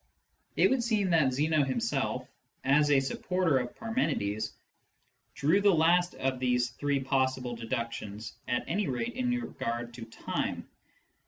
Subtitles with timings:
[0.55, 2.27] It would seem that Zeno himself,
[2.63, 4.51] as a supporter of Parmenides,
[5.35, 10.67] drew the last of these three possible deductions, at any rate in regard to time.